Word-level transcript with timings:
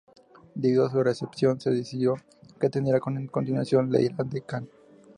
Debido 0.55 0.83
a 0.83 0.89
su 0.89 1.03
recepción, 1.03 1.61
se 1.61 1.69
decidió 1.69 2.15
que 2.59 2.71
tendría 2.71 2.99
continuación, 2.99 3.91
"La 3.91 4.01
ira 4.01 4.15
de 4.23 4.41
Khan". 4.41 4.67